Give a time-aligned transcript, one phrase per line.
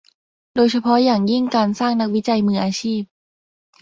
[0.55, 3.01] โดยเฉพาะอย่างยิ่งการสร้างนักวิจัยมืออาชีพ